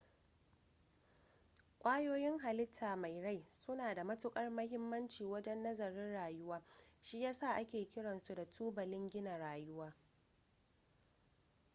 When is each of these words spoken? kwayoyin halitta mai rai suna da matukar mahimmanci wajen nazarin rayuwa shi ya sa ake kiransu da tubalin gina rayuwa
kwayoyin 1.79 2.39
halitta 2.39 2.95
mai 2.95 3.21
rai 3.21 3.45
suna 3.49 3.93
da 3.95 4.03
matukar 4.03 4.49
mahimmanci 4.49 5.25
wajen 5.25 5.63
nazarin 5.63 6.13
rayuwa 6.13 6.61
shi 7.01 7.21
ya 7.21 7.33
sa 7.33 7.53
ake 7.55 7.85
kiransu 7.85 8.35
da 8.35 8.45
tubalin 8.45 9.09
gina 9.09 9.37
rayuwa 9.37 9.93